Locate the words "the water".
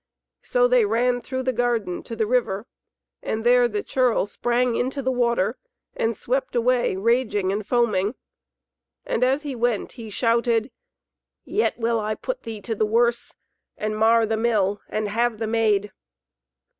5.03-5.59